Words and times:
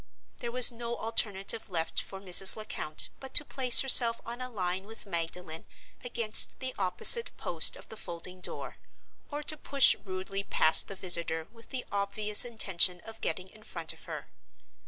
There 0.39 0.51
was 0.51 0.71
no 0.71 0.97
alternative 0.97 1.69
left 1.69 2.01
for 2.01 2.19
Mrs. 2.19 2.55
Lecount 2.55 3.09
but 3.19 3.35
to 3.35 3.45
place 3.45 3.81
herself 3.81 4.19
on 4.25 4.41
a 4.41 4.49
line 4.49 4.85
with 4.85 5.05
Magdalen 5.05 5.67
against 6.03 6.57
the 6.59 6.73
opposite 6.79 7.29
post 7.37 7.75
of 7.75 7.89
the 7.89 7.95
folding 7.97 8.41
door, 8.41 8.77
or 9.29 9.43
to 9.43 9.55
push 9.55 9.95
rudely 10.03 10.43
past 10.43 10.87
the 10.87 10.95
visitor 10.95 11.47
with 11.51 11.69
the 11.69 11.85
obvious 11.91 12.43
intention 12.43 13.01
of 13.01 13.21
getting 13.21 13.47
in 13.49 13.61
front 13.61 13.93
of 13.93 14.05
her. 14.05 14.31